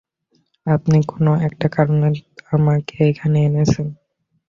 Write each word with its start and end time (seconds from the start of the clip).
আপনি 0.65 0.97
কোনো 1.05 1.31
একটা 1.47 1.67
কারণে 1.67 2.07
আমাকে 2.51 2.95
এখানে 3.09 3.37
এনেছেন। 3.47 3.87